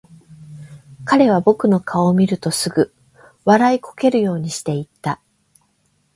[1.05, 2.91] 彼は僕の顔を見るとすぐ、
[3.45, 5.21] 笑いこけるようにして言った。